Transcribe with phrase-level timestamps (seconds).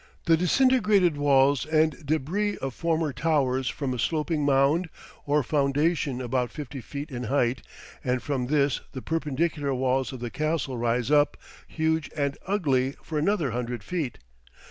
[0.25, 4.89] The disintegrated walls and debris of former towers form a sloping mound
[5.27, 7.61] or foundation about fifty feet in height,
[8.03, 11.37] and from this the perpendicular walls of the castle rise up,
[11.67, 14.17] huge and ugly, for another hundred feet.